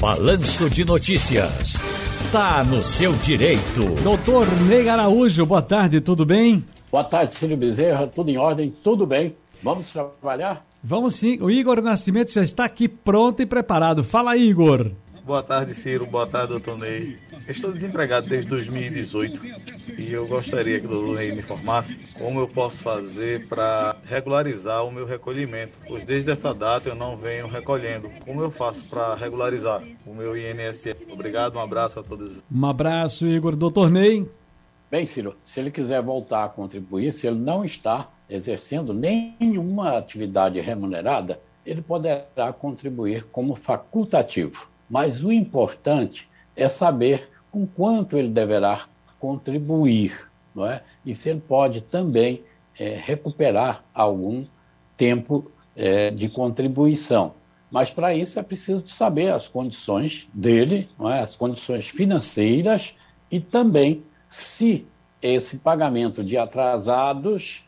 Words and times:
Balanço 0.00 0.70
de 0.70 0.84
Notícias. 0.84 1.74
Tá 2.30 2.62
no 2.62 2.84
seu 2.84 3.12
direito. 3.14 3.82
Doutor 4.04 4.46
Ney 4.68 4.88
Araújo, 4.88 5.44
boa 5.44 5.60
tarde, 5.60 6.00
tudo 6.00 6.24
bem? 6.24 6.64
Boa 6.88 7.02
tarde, 7.02 7.34
Cílio 7.34 7.56
Bezerra, 7.56 8.06
tudo 8.06 8.30
em 8.30 8.38
ordem, 8.38 8.72
tudo 8.84 9.04
bem. 9.04 9.34
Vamos 9.60 9.90
trabalhar? 9.90 10.64
Vamos 10.84 11.16
sim. 11.16 11.36
O 11.40 11.50
Igor 11.50 11.82
Nascimento 11.82 12.32
já 12.32 12.44
está 12.44 12.64
aqui 12.64 12.86
pronto 12.86 13.42
e 13.42 13.46
preparado. 13.46 14.04
Fala, 14.04 14.36
Igor. 14.36 14.92
Boa 15.28 15.42
tarde, 15.42 15.74
Ciro. 15.74 16.06
Boa 16.06 16.26
tarde, 16.26 16.52
doutor 16.52 16.78
Ney. 16.78 17.18
Estou 17.46 17.70
desempregado 17.70 18.26
desde 18.26 18.48
2018 18.48 19.42
e 19.98 20.10
eu 20.10 20.26
gostaria 20.26 20.80
que 20.80 20.86
o 20.86 20.88
doutor 20.88 21.16
Ney 21.16 21.32
me 21.32 21.40
informasse 21.40 21.98
como 22.14 22.40
eu 22.40 22.48
posso 22.48 22.82
fazer 22.82 23.46
para 23.46 23.94
regularizar 24.06 24.86
o 24.86 24.90
meu 24.90 25.04
recolhimento, 25.04 25.74
pois 25.86 26.06
desde 26.06 26.30
essa 26.30 26.54
data 26.54 26.88
eu 26.88 26.94
não 26.94 27.14
venho 27.14 27.46
recolhendo. 27.46 28.08
Como 28.24 28.40
eu 28.40 28.50
faço 28.50 28.82
para 28.86 29.14
regularizar 29.16 29.82
o 30.06 30.14
meu 30.14 30.34
INSS? 30.34 31.04
Obrigado, 31.12 31.56
um 31.56 31.60
abraço 31.60 32.00
a 32.00 32.02
todos. 32.02 32.38
Um 32.50 32.64
abraço, 32.64 33.26
Igor. 33.26 33.54
Doutor 33.54 33.90
Ney. 33.90 34.26
Bem, 34.90 35.04
Ciro, 35.04 35.36
se 35.44 35.60
ele 35.60 35.70
quiser 35.70 36.00
voltar 36.00 36.44
a 36.44 36.48
contribuir, 36.48 37.12
se 37.12 37.26
ele 37.26 37.38
não 37.38 37.66
está 37.66 38.08
exercendo 38.30 38.94
nenhuma 38.94 39.98
atividade 39.98 40.58
remunerada, 40.58 41.38
ele 41.66 41.82
poderá 41.82 42.50
contribuir 42.58 43.24
como 43.24 43.54
facultativo. 43.54 44.66
Mas 44.88 45.22
o 45.22 45.32
importante 45.32 46.28
é 46.56 46.68
saber 46.68 47.28
com 47.50 47.66
quanto 47.66 48.16
ele 48.16 48.28
deverá 48.28 48.86
contribuir, 49.18 50.28
não 50.54 50.66
é? 50.66 50.82
E 51.04 51.14
se 51.14 51.28
ele 51.28 51.40
pode 51.40 51.80
também 51.80 52.42
é, 52.78 52.96
recuperar 52.96 53.82
algum 53.92 54.44
tempo 54.96 55.50
é, 55.76 56.10
de 56.10 56.28
contribuição. 56.28 57.34
Mas 57.70 57.90
para 57.90 58.14
isso 58.14 58.38
é 58.38 58.42
preciso 58.42 58.86
saber 58.88 59.32
as 59.32 59.48
condições 59.48 60.26
dele, 60.32 60.88
é? 61.12 61.20
as 61.20 61.36
condições 61.36 61.88
financeiras 61.88 62.94
e 63.30 63.40
também 63.40 64.02
se 64.28 64.86
esse 65.20 65.58
pagamento 65.58 66.24
de 66.24 66.36
atrasados 66.36 67.64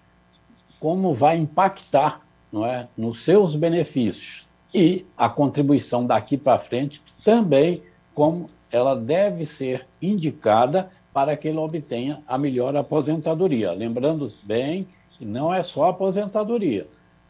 como 0.78 1.12
vai 1.12 1.36
impactar 1.36 2.20
não 2.50 2.64
é, 2.64 2.88
nos 2.96 3.22
seus 3.22 3.54
benefícios 3.54 4.46
e 4.74 5.04
a 5.16 5.28
contribuição 5.28 6.06
daqui 6.06 6.36
para 6.36 6.58
frente 6.58 7.02
também 7.24 7.82
como 8.14 8.46
ela 8.70 8.94
deve 8.94 9.46
ser 9.46 9.86
indicada 10.00 10.90
para 11.12 11.36
que 11.36 11.48
ele 11.48 11.58
obtenha 11.58 12.22
a 12.26 12.38
melhor 12.38 12.76
aposentadoria. 12.76 13.72
Lembrando 13.72 14.28
bem 14.44 14.86
que 15.18 15.24
não 15.24 15.52
é 15.52 15.62
só 15.62 15.88
aposentadoria. 15.88 16.86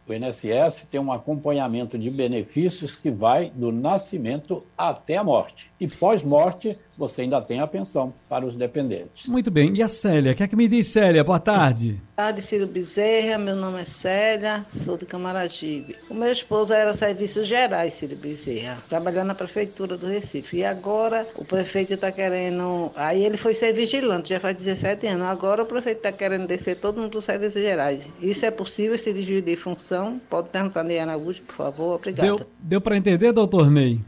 O 0.06 0.12
INSS 0.12 0.88
tem 0.91 1.00
um 1.00 1.12
acompanhamento 1.12 1.96
de 1.96 2.11
benefícios 2.11 2.96
que 2.96 3.11
vai 3.11 3.50
do 3.55 3.70
nascimento 3.70 4.62
até 4.77 5.16
a 5.16 5.24
morte. 5.24 5.70
E 5.78 5.86
pós-morte, 5.86 6.77
você 7.01 7.23
ainda 7.23 7.41
tem 7.41 7.61
a 7.61 7.67
pensão 7.67 8.12
para 8.29 8.45
os 8.45 8.55
dependentes. 8.55 9.27
Muito 9.27 9.51
bem. 9.51 9.75
E 9.75 9.83
a 9.83 9.89
Célia? 9.89 10.33
O 10.33 10.34
que 10.34 10.43
é 10.43 10.48
que 10.48 10.55
me 10.55 10.69
diz, 10.69 10.87
Célia? 10.89 11.25
Boa 11.25 11.41
tarde. 11.41 11.92
Boa 11.92 12.03
tarde, 12.15 12.42
Ciro 12.42 12.67
Bezerra. 12.67 13.39
Meu 13.39 13.57
nome 13.57 13.81
é 13.81 13.84
Célia, 13.87 14.67
sou 14.84 14.98
de 14.98 15.07
Camaragibe. 15.07 15.97
O 16.11 16.15
meu 16.15 16.31
esposo 16.31 16.75
era 16.75 16.92
serviços 16.92 17.48
gerais, 17.48 17.95
Ciro 17.95 18.15
Bezerra, 18.17 18.77
trabalhando 18.87 19.29
na 19.29 19.34
prefeitura 19.34 19.97
do 19.97 20.07
Recife. 20.07 20.59
E 20.59 20.65
agora 20.65 21.27
o 21.37 21.45
prefeito 21.45 21.95
está 21.95 22.12
querendo. 22.12 22.92
Aí 22.95 23.25
ele 23.25 23.39
foi 23.39 23.55
ser 23.55 23.73
vigilante, 23.73 24.29
já 24.29 24.39
faz 24.39 24.55
17 24.59 25.07
anos. 25.07 25.27
Agora 25.27 25.62
o 25.62 25.67
prefeito 25.67 26.07
está 26.07 26.12
querendo 26.12 26.47
descer 26.47 26.77
todo 26.77 27.01
mundo 27.01 27.12
dos 27.12 27.25
serviços 27.25 27.62
gerais. 27.62 28.07
Isso 28.20 28.45
é 28.45 28.51
possível, 28.51 28.98
se 28.98 29.11
dividir 29.11 29.57
função? 29.57 30.20
Pode 30.29 30.51
perguntar 30.51 30.85
Ney 30.85 30.98
Araújo, 30.98 31.42
por 31.45 31.55
favor. 31.55 31.95
Obrigado. 31.95 32.37
Deu, 32.37 32.47
deu 32.59 32.81
para 32.83 32.98
entender, 32.98 33.33
doutor 33.33 33.70
Ney? 33.70 34.01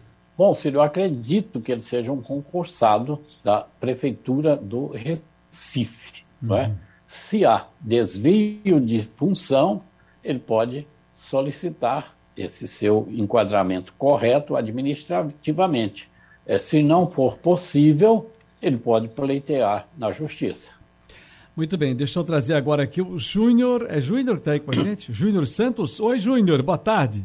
Bom, 0.43 0.53
Cílio, 0.55 0.79
eu 0.79 0.83
acredito 0.83 1.61
que 1.61 1.71
ele 1.71 1.83
seja 1.83 2.11
um 2.11 2.21
concursado 2.21 3.21
da 3.45 3.65
Prefeitura 3.79 4.57
do 4.57 4.89
Recife. 4.89 6.25
Uhum. 6.43 6.49
Não 6.49 6.57
é? 6.57 6.73
Se 7.07 7.44
há 7.44 7.65
desvio 7.81 8.81
de 8.81 9.03
função, 9.03 9.81
ele 10.25 10.41
pode 10.41 10.84
solicitar 11.21 12.12
esse 12.37 12.66
seu 12.66 13.06
enquadramento 13.12 13.94
correto 13.97 14.56
administrativamente. 14.56 16.09
É, 16.45 16.59
se 16.59 16.83
não 16.83 17.06
for 17.06 17.39
possível, 17.39 18.28
ele 18.61 18.78
pode 18.78 19.06
pleitear 19.06 19.87
na 19.97 20.11
justiça. 20.11 20.72
Muito 21.55 21.78
bem, 21.78 21.95
deixa 21.95 22.19
eu 22.19 22.25
trazer 22.25 22.55
agora 22.55 22.83
aqui 22.83 23.00
o 23.00 23.16
Júnior. 23.16 23.87
É 23.89 24.00
Júnior 24.00 24.34
que 24.34 24.41
está 24.41 24.53
aí 24.55 24.59
com 24.59 24.72
a 24.72 24.75
gente? 24.75 25.12
Júnior 25.12 25.47
Santos. 25.47 26.00
Oi, 26.00 26.19
Júnior, 26.19 26.61
boa 26.62 26.78
tarde. 26.78 27.22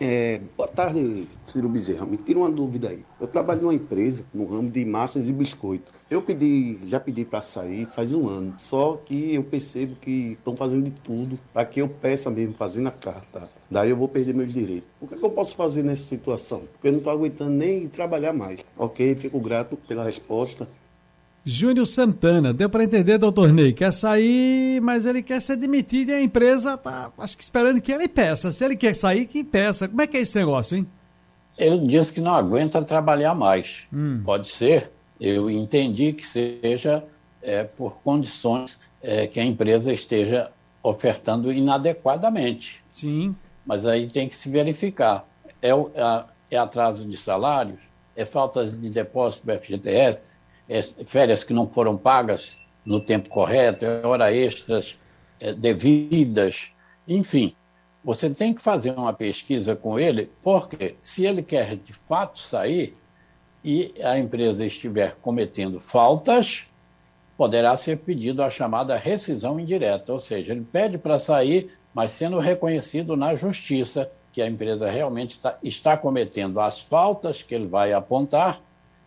É, 0.00 0.40
boa 0.56 0.68
tarde, 0.68 1.28
Ciro 1.44 1.68
Bezerra. 1.68 2.06
Me 2.06 2.16
tira 2.16 2.38
uma 2.38 2.50
dúvida 2.50 2.88
aí. 2.88 3.04
Eu 3.20 3.26
trabalho 3.26 3.60
numa 3.60 3.74
empresa 3.74 4.24
no 4.32 4.46
ramo 4.46 4.70
de 4.70 4.84
massas 4.84 5.28
e 5.28 5.32
biscoito. 5.32 5.92
Eu 6.08 6.22
pedi, 6.22 6.78
já 6.86 6.98
pedi 6.98 7.24
para 7.24 7.42
sair 7.42 7.86
faz 7.94 8.12
um 8.12 8.28
ano. 8.28 8.54
Só 8.58 8.96
que 9.04 9.34
eu 9.34 9.42
percebo 9.42 9.96
que 9.96 10.32
estão 10.38 10.56
fazendo 10.56 10.84
de 10.84 10.92
tudo 11.02 11.38
para 11.52 11.66
que 11.66 11.80
eu 11.80 11.88
peça 11.88 12.30
mesmo, 12.30 12.54
fazendo 12.54 12.88
a 12.88 12.92
carta. 12.92 13.50
Daí 13.70 13.90
eu 13.90 13.96
vou 13.96 14.08
perder 14.08 14.32
meus 14.32 14.52
direitos. 14.52 14.88
O 15.00 15.06
que, 15.06 15.14
é 15.14 15.18
que 15.18 15.24
eu 15.24 15.30
posso 15.30 15.54
fazer 15.54 15.82
nessa 15.82 16.04
situação? 16.04 16.60
Porque 16.72 16.88
eu 16.88 16.92
não 16.92 16.98
estou 16.98 17.12
aguentando 17.12 17.50
nem 17.50 17.88
trabalhar 17.88 18.32
mais. 18.32 18.60
Ok, 18.78 19.14
fico 19.16 19.40
grato 19.40 19.76
pela 19.76 20.04
resposta. 20.04 20.66
Júnior 21.48 21.86
Santana, 21.86 22.52
deu 22.52 22.68
para 22.68 22.82
entender, 22.82 23.18
doutor 23.18 23.52
Ney, 23.52 23.72
quer 23.72 23.92
sair, 23.92 24.80
mas 24.80 25.06
ele 25.06 25.22
quer 25.22 25.40
ser 25.40 25.54
demitido 25.54 26.08
e 26.08 26.14
a 26.14 26.20
empresa 26.20 26.76
tá, 26.76 27.12
acho 27.16 27.36
que 27.36 27.42
esperando 27.44 27.80
que 27.80 27.92
ele 27.92 28.08
peça. 28.08 28.50
Se 28.50 28.64
ele 28.64 28.74
quer 28.74 28.96
sair, 28.96 29.26
que 29.26 29.44
peça. 29.44 29.86
Como 29.86 30.02
é 30.02 30.08
que 30.08 30.16
é 30.16 30.22
esse 30.22 30.36
negócio, 30.36 30.76
hein? 30.76 30.84
Ele 31.56 31.86
diz 31.86 32.10
que 32.10 32.20
não 32.20 32.34
aguenta 32.34 32.82
trabalhar 32.82 33.32
mais. 33.32 33.86
Hum. 33.92 34.20
Pode 34.24 34.50
ser. 34.50 34.90
Eu 35.20 35.48
entendi 35.48 36.12
que 36.12 36.26
seja 36.26 37.04
é, 37.40 37.62
por 37.62 37.92
condições 38.02 38.76
é, 39.00 39.28
que 39.28 39.38
a 39.38 39.44
empresa 39.44 39.92
esteja 39.92 40.50
ofertando 40.82 41.52
inadequadamente. 41.52 42.82
Sim. 42.92 43.36
Mas 43.64 43.86
aí 43.86 44.08
tem 44.08 44.28
que 44.28 44.34
se 44.34 44.50
verificar. 44.50 45.24
É, 45.62 45.70
é 46.50 46.56
atraso 46.56 47.04
de 47.04 47.16
salários? 47.16 47.78
É 48.16 48.24
falta 48.24 48.66
de 48.66 48.90
depósito 48.90 49.46
do 49.46 49.56
FGTS? 49.60 50.35
É, 50.68 50.82
férias 50.82 51.44
que 51.44 51.52
não 51.52 51.68
foram 51.68 51.96
pagas 51.96 52.58
no 52.84 53.00
tempo 53.00 53.28
correto, 53.28 53.84
é 53.84 54.06
hora 54.06 54.34
extras 54.34 54.98
é, 55.40 55.52
devidas, 55.52 56.70
enfim. 57.06 57.54
Você 58.04 58.30
tem 58.30 58.54
que 58.54 58.62
fazer 58.62 58.92
uma 58.92 59.12
pesquisa 59.12 59.74
com 59.74 59.98
ele, 59.98 60.30
porque 60.42 60.94
se 61.02 61.26
ele 61.26 61.42
quer 61.42 61.74
de 61.76 61.92
fato 61.92 62.38
sair 62.38 62.96
e 63.64 63.92
a 64.00 64.16
empresa 64.16 64.64
estiver 64.64 65.16
cometendo 65.20 65.80
faltas, 65.80 66.68
poderá 67.36 67.76
ser 67.76 67.98
pedido 67.98 68.42
a 68.42 68.50
chamada 68.50 68.96
rescisão 68.96 69.58
indireta, 69.58 70.12
ou 70.12 70.20
seja, 70.20 70.52
ele 70.52 70.64
pede 70.64 70.96
para 70.96 71.18
sair, 71.18 71.76
mas 71.92 72.12
sendo 72.12 72.38
reconhecido 72.38 73.16
na 73.16 73.34
justiça 73.34 74.10
que 74.32 74.40
a 74.40 74.46
empresa 74.46 74.88
realmente 74.88 75.32
está, 75.32 75.58
está 75.62 75.96
cometendo 75.96 76.60
as 76.60 76.80
faltas 76.80 77.42
que 77.42 77.54
ele 77.54 77.66
vai 77.66 77.92
apontar 77.92 78.60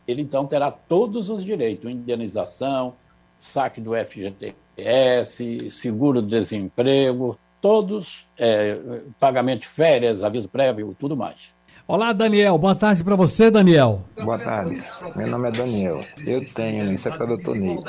ele 0.09 0.24
então 0.24 0.46
terá 0.46 0.72
todos 0.72 1.30
os 1.30 1.46
direitos, 1.46 1.90
indenização, 1.90 2.96
saque 3.40 3.80
do 3.80 3.92
FGTS, 3.94 5.70
seguro-desemprego, 5.70 7.38
todos, 7.62 8.28
é, 8.38 8.78
pagamento 9.20 9.62
de 9.62 9.68
férias, 9.68 10.24
aviso 10.24 10.47
prévio, 10.47 10.96
tudo 11.00 11.16
mais. 11.16 11.53
Olá, 11.88 12.14
Daniel. 12.14 12.58
Boa 12.58 12.75
tarde 12.75 13.03
para 13.03 13.16
você, 13.16 13.50
Daniel. 13.50 14.03
Boa 14.16 14.38
tarde. 14.38 14.80
Meu 15.16 15.28
nome 15.28 15.50
é 15.50 15.52
Daniel. 15.52 16.06
Eu 16.26 16.46
tenho, 16.53 16.91
isso 16.91 17.08
é 17.08 17.12
para 17.12 17.26
o 17.26 17.28
doutor 17.30 17.56
Ney. 17.58 17.80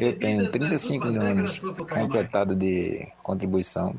Eu 0.00 0.18
tenho 0.18 0.48
35 0.48 1.06
anos 1.08 1.60
completado 1.92 2.54
de 2.54 3.04
contribuição 3.20 3.96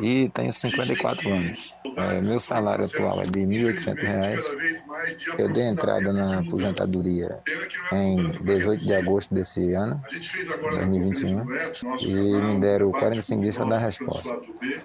e 0.00 0.28
tenho 0.28 0.52
54 0.52 1.28
anos. 1.28 1.74
É, 1.96 2.20
meu 2.20 2.38
salário 2.38 2.84
atual 2.84 3.20
é 3.20 3.24
de 3.24 3.40
R$ 3.40 3.72
1.800. 3.72 4.42
Eu 5.36 5.48
dei 5.48 5.64
entrada 5.64 6.12
na 6.12 6.38
aposentadoria 6.40 7.44
em 7.92 8.30
18 8.42 8.84
de 8.84 8.94
agosto 8.94 9.34
desse 9.34 9.72
ano, 9.72 10.00
2021, 10.70 11.44
e 12.00 12.14
me 12.42 12.60
deram 12.60 12.90
45 12.90 13.42
dias 13.42 13.56
para 13.56 13.66
dar 13.66 13.78
resposta. 13.78 14.36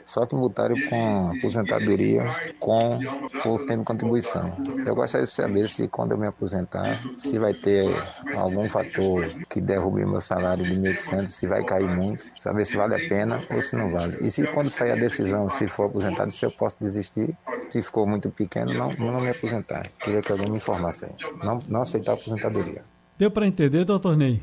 Só 0.06 0.26
que 0.26 0.36
multaram 0.36 0.76
com 0.90 1.32
aposentadoria 1.38 2.24
com 2.60 3.00
por 3.44 3.66
tempo 3.66 3.80
de 3.80 3.86
contribuição. 3.86 4.58
Eu 4.86 4.96
gostaria 4.96 5.26
de 5.26 5.32
saber 5.32 5.70
se 5.70 5.88
quando 5.88 6.12
eu 6.12 6.18
me 6.18 6.28
aposentar, 6.28 7.00
se 7.18 7.38
vai 7.38 7.54
ter 7.54 7.96
algum 8.36 8.70
fator 8.70 9.28
que 9.50 9.62
derrube 9.62 10.06
meu 10.06 10.22
salário 10.22 10.64
de 10.64 10.80
1.800, 10.80 11.28
se 11.28 11.48
vai 11.48 11.64
cair 11.64 11.88
muito, 11.88 12.26
saber 12.38 12.66
se 12.66 12.76
vale 12.76 12.96
a 12.96 13.10
pena 13.10 13.42
ou 13.52 13.62
se 13.62 13.76
não 13.76 13.92
vale. 13.92 14.18
E 14.22 14.32
se 14.32 14.46
quando 14.48 14.70
sair 14.70 14.92
a 14.92 14.96
decisão, 14.96 15.50
se 15.50 15.68
for 15.68 15.86
aposentado, 15.86 16.32
se 16.32 16.46
eu 16.46 16.52
posso 16.52 16.78
desistir, 16.80 17.36
se 17.70 17.82
ficou 17.82 18.08
muito 18.08 18.30
pequeno, 18.30 18.74
não, 18.74 18.90
não 18.94 19.22
me 19.22 19.30
aposentar. 19.30 19.88
Queria 20.00 20.22
que 20.22 20.32
alguém 20.32 20.50
me 20.50 20.58
informasse 20.58 21.06
aí. 21.06 21.12
Não, 21.44 21.62
não 21.68 21.82
aceitar 21.82 22.12
a 22.12 22.16
aposentadoria. 22.16 22.84
Deu 23.20 23.30
para 23.30 23.46
entender, 23.46 23.84
doutor 23.84 24.16
Ney? 24.16 24.40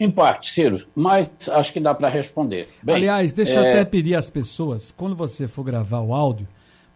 Em 0.00 0.10
parte, 0.10 0.50
Ciro, 0.50 0.84
mas 0.92 1.30
acho 1.48 1.72
que 1.72 1.78
dá 1.78 1.94
para 1.94 2.08
responder. 2.08 2.68
Bem, 2.82 2.96
Aliás, 2.96 3.32
deixa 3.32 3.52
é... 3.52 3.56
eu 3.56 3.60
até 3.60 3.84
pedir 3.84 4.16
às 4.16 4.28
pessoas, 4.28 4.90
quando 4.90 5.14
você 5.14 5.46
for 5.46 5.62
gravar 5.62 6.00
o 6.00 6.12
áudio, 6.12 6.48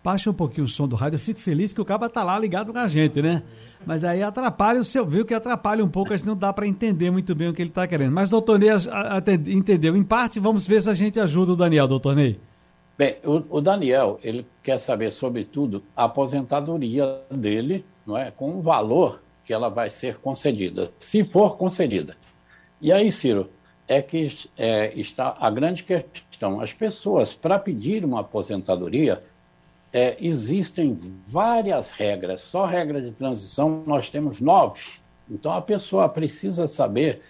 baixa 0.03 0.29
um 0.29 0.35
pouquinho 0.35 0.65
o 0.65 0.69
som 0.69 0.89
do 0.89 0.97
rádio. 0.97 1.15
Eu 1.15 1.21
fico 1.21 1.39
feliz 1.39 1.73
que 1.73 1.81
o 1.81 1.85
cabo 1.85 2.09
tá 2.09 2.25
lá 2.25 2.37
ligado 2.37 2.73
com 2.73 2.79
a 2.81 2.89
gente, 2.89 3.23
né? 3.23 3.45
Mas 3.87 4.03
aí 4.03 4.21
atrapalha 4.21 4.81
o 4.81 4.85
seu, 4.85 5.07
viu 5.07 5.25
que 5.25 5.33
atrapalha 5.33 5.85
um 5.85 5.89
pouco, 5.89 6.13
a 6.13 6.17
gente 6.17 6.27
não 6.27 6.37
dá 6.37 6.53
para 6.53 6.67
entender 6.67 7.09
muito 7.13 7.37
bem 7.37 7.51
o 7.51 7.55
que 7.55 7.63
ele 7.63 7.69
está 7.69 7.87
querendo. 7.87 8.11
Mas 8.11 8.29
doutor 8.29 8.59
Ney 8.59 8.71
entendeu 9.47 9.97
em 9.97 10.03
parte, 10.03 10.41
vamos 10.41 10.67
ver 10.67 10.83
se 10.83 10.91
a 10.91 10.95
gente 10.95 11.21
ajuda 11.21 11.53
o 11.53 11.57
Daniel, 11.57 11.87
doutor 11.87 12.17
Ney. 12.17 12.37
Bem, 12.99 13.15
o, 13.25 13.59
o 13.59 13.61
Daniel, 13.61 14.19
ele 14.25 14.45
quer 14.61 14.81
saber, 14.81 15.13
sobretudo, 15.13 15.85
a 15.97 16.07
aposentadoria 16.07 17.21
dele, 17.31 17.85
não 18.05 18.19
é? 18.19 18.33
Com 18.33 18.59
o 18.59 18.61
valor 18.61 19.21
que 19.47 19.53
ela 19.53 19.69
vai 19.71 19.89
ser 19.89 20.17
concedida, 20.17 20.91
se 20.99 21.23
for 21.25 21.57
concedida. 21.57 22.17
E 22.83 22.93
aí, 22.93 23.13
Ciro, 23.13 23.49
é 23.89 24.03
que 24.03 24.37
é, 24.59 24.93
está 24.99 25.37
a 25.41 25.49
grande 25.51 25.85
questão. 25.85 26.61
As 26.61 26.73
pessoas, 26.73 27.33
para 27.33 27.59
pedir 27.59 28.05
uma 28.05 28.21
aposentadoria, 28.21 29.23
é, 29.93 30.17
existem 30.21 30.99
várias 31.29 31.91
regras. 31.91 32.41
Só 32.41 32.67
regra 32.67 33.01
de 33.01 33.13
transição 33.13 33.85
nós 33.87 34.11
temos 34.11 34.41
nove. 34.41 34.83
Então 35.31 35.53
a 35.53 35.63
pessoa 35.63 36.09
precisa 36.09 36.67
saber 36.67 37.23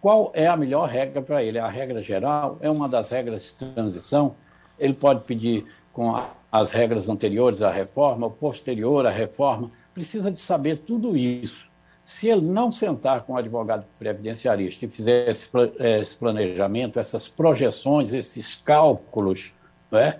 qual 0.00 0.32
é 0.34 0.46
a 0.46 0.56
melhor 0.56 0.88
regra 0.88 1.22
para 1.22 1.42
ele. 1.42 1.58
A 1.58 1.68
regra 1.68 2.02
geral 2.02 2.58
é 2.60 2.68
uma 2.68 2.88
das 2.88 3.10
regras 3.10 3.44
de 3.44 3.72
transição. 3.72 4.34
Ele 4.78 4.92
pode 4.92 5.24
pedir 5.24 5.66
com 5.92 6.16
a, 6.16 6.28
as 6.50 6.72
regras 6.72 7.08
anteriores 7.08 7.62
à 7.62 7.70
reforma, 7.70 8.28
posterior 8.28 9.06
à 9.06 9.10
reforma. 9.10 9.70
Precisa 9.94 10.30
de 10.30 10.40
saber 10.40 10.78
tudo 10.78 11.16
isso. 11.16 11.68
Se 12.04 12.28
ele 12.28 12.46
não 12.46 12.72
sentar 12.72 13.22
com 13.22 13.34
o 13.34 13.36
advogado 13.36 13.84
previdenciarista 13.98 14.84
e 14.84 14.88
fizer 14.88 15.28
esse, 15.28 15.46
esse 15.78 16.16
planejamento, 16.16 16.98
essas 16.98 17.28
projeções, 17.28 18.12
esses 18.12 18.56
cálculos, 18.56 19.52
né, 19.90 20.18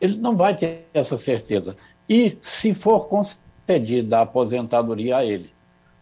ele 0.00 0.16
não 0.16 0.36
vai 0.36 0.56
ter 0.56 0.86
essa 0.94 1.16
certeza. 1.16 1.76
E 2.08 2.38
se 2.40 2.74
for 2.74 3.06
concedida 3.06 4.18
a 4.18 4.22
aposentadoria 4.22 5.18
a 5.18 5.24
ele, 5.24 5.50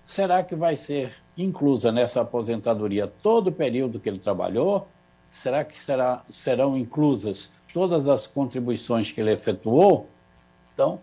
será 0.06 0.42
que 0.42 0.54
vai 0.54 0.76
ser 0.76 1.14
inclusa 1.36 1.90
nessa 1.90 2.20
aposentadoria 2.20 3.06
todo 3.06 3.48
o 3.48 3.52
período 3.52 3.98
que 3.98 4.08
ele 4.08 4.18
trabalhou? 4.18 4.86
Será 5.30 5.64
que 5.64 5.80
será, 5.80 6.22
serão 6.32 6.76
inclusas 6.76 7.50
todas 7.72 8.08
as 8.08 8.26
contribuições 8.26 9.10
que 9.10 9.20
ele 9.20 9.32
efetuou? 9.32 10.08
Então, 10.72 11.00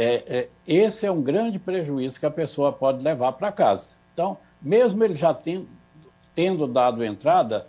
é, 0.00 0.22
é, 0.28 0.48
esse 0.64 1.04
é 1.04 1.10
um 1.10 1.20
grande 1.20 1.58
prejuízo 1.58 2.20
que 2.20 2.26
a 2.26 2.30
pessoa 2.30 2.72
pode 2.72 3.02
levar 3.02 3.32
para 3.32 3.50
casa. 3.50 3.86
Então, 4.14 4.38
mesmo 4.62 5.02
ele 5.02 5.16
já 5.16 5.34
tendo, 5.34 5.66
tendo 6.36 6.68
dado 6.68 7.04
entrada, 7.04 7.66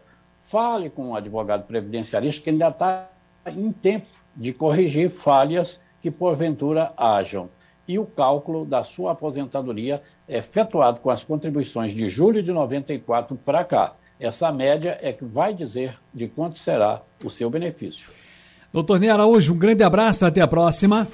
fale 0.48 0.92
com 0.92 1.10
o 1.10 1.16
advogado 1.16 1.66
previdenciarista 1.66 2.44
que 2.44 2.52
ainda 2.52 2.68
está 2.68 3.08
em 3.48 3.72
tempo 3.72 4.08
de 4.36 4.54
corrigir 4.54 5.10
falhas 5.10 5.80
que 6.04 6.12
porventura 6.12 6.94
hajam. 6.96 7.50
E 7.88 7.98
o 7.98 8.06
cálculo 8.06 8.64
da 8.64 8.84
sua 8.84 9.14
aposentadoria 9.14 10.00
é 10.28 10.38
efetuado 10.38 11.00
com 11.00 11.10
as 11.10 11.24
contribuições 11.24 11.94
de 11.94 12.08
julho 12.10 12.44
de 12.44 12.52
94 12.52 13.36
para 13.38 13.64
cá. 13.64 13.94
Essa 14.20 14.52
média 14.52 15.00
é 15.02 15.12
que 15.12 15.26
vai 15.26 15.52
dizer 15.52 15.98
de 16.14 16.28
quanto 16.28 16.60
será 16.60 17.02
o 17.26 17.32
seu 17.32 17.50
benefício. 17.50 18.12
Doutor 18.72 19.00
Ney 19.00 19.10
Araújo, 19.10 19.54
um 19.54 19.58
grande 19.58 19.84
abraço, 19.84 20.28
até 20.28 20.42
a 20.42 20.48
próxima. 20.48 21.08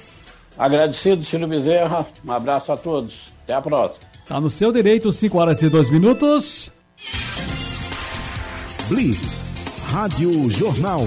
Agradecido, 0.58 1.22
Ciro 1.24 1.46
Bezerra. 1.46 2.06
Um 2.24 2.32
abraço 2.32 2.72
a 2.72 2.76
todos. 2.76 3.32
Até 3.44 3.54
a 3.54 3.60
próxima. 3.60 4.06
Está 4.22 4.40
no 4.40 4.50
seu 4.50 4.72
direito, 4.72 5.12
5 5.12 5.38
horas 5.38 5.62
e 5.62 5.68
2 5.68 5.90
minutos. 5.90 6.70
Blitz, 8.88 9.44
Rádio 9.88 10.50
Jornal. 10.50 11.06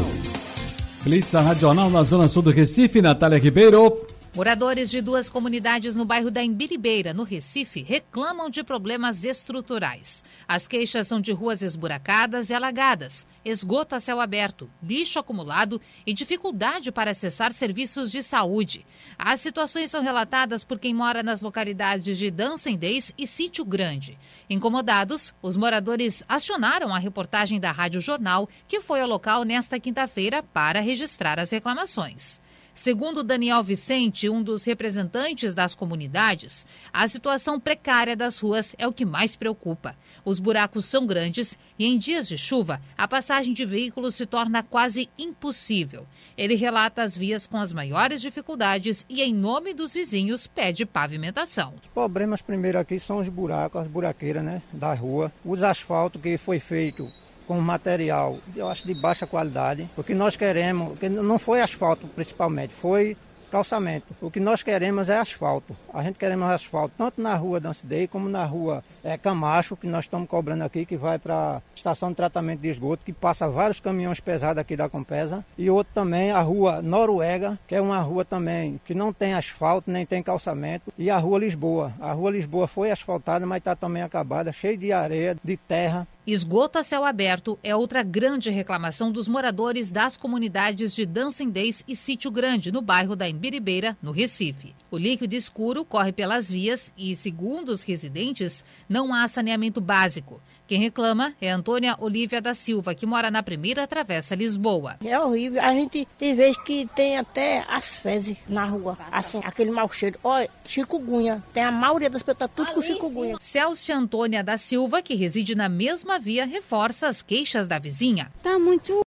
Blitz 1.03 1.31
da 1.31 1.41
Rádio 1.41 1.61
Jornal 1.61 1.89
na 1.89 2.03
Zona 2.03 2.27
Sul 2.27 2.43
do 2.43 2.51
Recife, 2.51 3.01
Natália 3.01 3.39
Ribeiro. 3.39 4.05
Moradores 4.35 4.91
de 4.91 5.01
duas 5.01 5.27
comunidades 5.27 5.95
no 5.95 6.05
bairro 6.05 6.29
da 6.29 6.43
Embiribeira, 6.43 7.15
no 7.15 7.23
Recife, 7.23 7.81
reclamam 7.81 8.47
de 8.47 8.63
problemas 8.63 9.25
estruturais. 9.25 10.23
As 10.47 10.67
queixas 10.67 11.07
são 11.07 11.19
de 11.19 11.31
ruas 11.31 11.63
esburacadas 11.63 12.51
e 12.51 12.53
alagadas, 12.53 13.25
esgoto 13.43 13.95
a 13.95 13.99
céu 13.99 14.21
aberto, 14.21 14.69
lixo 14.83 15.17
acumulado 15.17 15.81
e 16.05 16.13
dificuldade 16.13 16.91
para 16.91 17.09
acessar 17.09 17.51
serviços 17.53 18.11
de 18.11 18.21
saúde. 18.21 18.85
As 19.17 19.41
situações 19.41 19.89
são 19.89 20.03
relatadas 20.03 20.63
por 20.63 20.77
quem 20.77 20.93
mora 20.93 21.23
nas 21.23 21.41
localidades 21.41 22.15
de 22.15 22.29
Dancendês 22.29 23.11
e 23.17 23.25
Sítio 23.25 23.65
Grande. 23.65 24.15
Incomodados, 24.47 25.33
os 25.41 25.57
moradores 25.57 26.23
acionaram 26.29 26.93
a 26.93 26.99
reportagem 26.99 27.59
da 27.59 27.71
Rádio 27.71 27.99
Jornal, 27.99 28.47
que 28.67 28.79
foi 28.79 29.01
ao 29.01 29.07
local 29.07 29.43
nesta 29.43 29.79
quinta-feira 29.79 30.43
para 30.43 30.81
registrar 30.81 31.39
as 31.39 31.49
reclamações. 31.49 32.39
Segundo 32.79 33.25
Daniel 33.25 33.61
Vicente, 33.61 34.29
um 34.29 34.41
dos 34.41 34.63
representantes 34.63 35.53
das 35.53 35.75
comunidades, 35.75 36.65
a 36.93 37.09
situação 37.09 37.59
precária 37.59 38.15
das 38.15 38.39
ruas 38.39 38.73
é 38.77 38.87
o 38.87 38.93
que 38.93 39.03
mais 39.03 39.35
preocupa. 39.35 39.97
Os 40.23 40.39
buracos 40.39 40.85
são 40.85 41.05
grandes 41.05 41.59
e, 41.77 41.85
em 41.85 41.97
dias 41.97 42.25
de 42.25 42.37
chuva, 42.37 42.79
a 42.97 43.05
passagem 43.05 43.53
de 43.53 43.65
veículos 43.65 44.15
se 44.15 44.25
torna 44.25 44.63
quase 44.63 45.09
impossível. 45.19 46.07
Ele 46.37 46.55
relata 46.55 47.01
as 47.01 47.17
vias 47.17 47.45
com 47.45 47.57
as 47.57 47.73
maiores 47.73 48.21
dificuldades 48.21 49.05
e, 49.09 49.21
em 49.21 49.35
nome 49.35 49.73
dos 49.73 49.93
vizinhos, 49.93 50.47
pede 50.47 50.85
pavimentação. 50.85 51.73
Os 51.81 51.87
problemas 51.87 52.41
primeiro 52.41 52.79
aqui 52.79 52.97
são 52.97 53.17
os 53.17 53.27
buracos, 53.27 53.81
as 53.81 53.87
buraqueiras 53.89 54.41
né, 54.41 54.61
da 54.71 54.93
rua, 54.93 55.29
os 55.43 55.63
asfaltos 55.63 56.21
que 56.21 56.37
foi 56.37 56.61
feito 56.61 57.11
com 57.49 57.59
material, 57.59 58.37
eu 58.55 58.69
acho 58.69 58.85
de 58.85 58.93
baixa 58.93 59.25
qualidade. 59.25 59.89
O 59.97 60.03
que 60.03 60.13
nós 60.13 60.35
queremos, 60.35 60.99
que 60.99 61.09
não 61.09 61.39
foi 61.39 61.61
asfalto 61.61 62.05
principalmente, 62.09 62.71
foi 62.75 63.17
calçamento. 63.49 64.05
O 64.21 64.29
que 64.31 64.39
nós 64.39 64.63
queremos 64.63 65.09
é 65.09 65.17
asfalto. 65.17 65.75
A 65.93 66.03
gente 66.03 66.19
queremos 66.19 66.47
asfalto 66.49 66.93
tanto 66.97 67.19
na 67.21 67.35
rua 67.35 67.59
Dancidei 67.59 68.07
como 68.07 68.29
na 68.29 68.45
rua 68.45 68.83
é, 69.03 69.17
Camacho, 69.17 69.75
que 69.75 69.87
nós 69.87 70.05
estamos 70.05 70.29
cobrando 70.29 70.63
aqui, 70.63 70.85
que 70.85 70.95
vai 70.95 71.17
para 71.17 71.57
a 71.57 71.61
estação 71.75 72.09
de 72.09 72.15
tratamento 72.15 72.61
de 72.61 72.69
esgoto, 72.69 73.03
que 73.03 73.11
passa 73.11 73.49
vários 73.49 73.79
caminhões 73.79 74.19
pesados 74.19 74.61
aqui 74.61 74.75
da 74.75 74.87
Compesa. 74.87 75.43
E 75.57 75.69
outro 75.69 75.93
também, 75.93 76.31
a 76.31 76.41
rua 76.41 76.81
Noruega, 76.81 77.57
que 77.67 77.75
é 77.75 77.81
uma 77.81 77.99
rua 77.99 78.23
também 78.23 78.79
que 78.85 78.93
não 78.93 79.11
tem 79.11 79.33
asfalto, 79.33 79.89
nem 79.89 80.05
tem 80.05 80.21
calçamento. 80.21 80.93
E 80.97 81.09
a 81.09 81.17
rua 81.17 81.39
Lisboa. 81.39 81.91
A 81.99 82.11
rua 82.11 82.31
Lisboa 82.31 82.67
foi 82.67 82.91
asfaltada, 82.91 83.45
mas 83.45 83.57
está 83.57 83.75
também 83.75 84.03
acabada, 84.03 84.53
cheia 84.53 84.77
de 84.77 84.93
areia, 84.93 85.35
de 85.43 85.57
terra. 85.57 86.07
Esgoto 86.31 86.77
a 86.77 86.83
céu 86.83 87.03
aberto 87.03 87.57
é 87.63 87.75
outra 87.75 88.03
grande 88.03 88.51
reclamação 88.51 89.11
dos 89.11 89.27
moradores 89.27 89.91
das 89.91 90.15
comunidades 90.15 90.93
de 90.93 91.03
Dancendês 91.03 91.83
e 91.87 91.95
Sítio 91.95 92.29
Grande, 92.29 92.71
no 92.71 92.83
bairro 92.83 93.15
da 93.15 93.27
Embiribeira, 93.27 93.97
no 93.99 94.11
Recife. 94.11 94.75
O 94.91 94.97
líquido 94.99 95.33
escuro 95.33 95.83
corre 95.83 96.11
pelas 96.11 96.47
vias 96.47 96.93
e, 96.95 97.15
segundo 97.15 97.69
os 97.69 97.81
residentes, 97.81 98.63
não 98.87 99.11
há 99.11 99.27
saneamento 99.27 99.81
básico. 99.81 100.39
Quem 100.69 100.79
reclama 100.79 101.33
é 101.41 101.49
Antônia 101.49 101.97
Olívia 101.99 102.39
da 102.39 102.53
Silva, 102.53 102.93
que 102.93 103.03
mora 103.03 103.31
na 103.31 103.41
primeira 103.41 103.87
travessa 103.87 104.35
Lisboa. 104.35 104.97
É 105.03 105.19
horrível. 105.19 105.59
A 105.63 105.73
gente 105.73 106.07
tem 106.15 106.35
vezes 106.35 106.57
que 106.57 106.87
tem 106.95 107.17
até 107.17 107.65
as 107.67 107.97
fezes 107.97 108.37
na 108.47 108.65
rua. 108.65 108.95
Assim, 109.11 109.41
aquele 109.43 109.71
mau 109.71 109.91
cheiro. 109.91 110.19
Olha, 110.23 110.47
chikungunya. 110.63 111.43
Tem 111.51 111.63
a 111.63 111.71
maioria 111.71 112.07
das 112.07 112.21
pessoas 112.21 112.37
tá 112.37 112.47
tudo 112.47 112.71
com 112.71 112.83
chikungunya. 112.83 113.37
Celso 113.39 113.91
Antônia 113.91 114.43
da 114.43 114.59
Silva, 114.59 115.01
que 115.01 115.15
reside 115.15 115.55
na 115.55 115.67
mesma 115.67 116.19
via, 116.19 116.45
reforça 116.45 117.07
as 117.07 117.23
queixas 117.23 117.67
da 117.67 117.79
vizinha. 117.79 118.31
Tá 118.43 118.59
muito 118.59 118.93